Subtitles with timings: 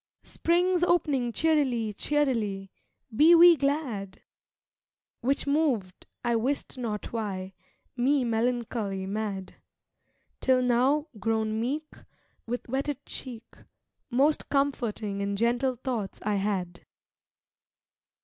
[0.23, 2.71] 'Spring's opening cheerily, cheerily!
[3.15, 4.19] be we glad!'
[5.19, 7.53] Which moved, I wist not why,
[7.95, 9.57] me melancholy mad,
[10.39, 11.91] Till now, grown meek,
[12.47, 13.45] With wetted cheek,
[14.09, 16.83] Most comforting and gentle thoughts I had.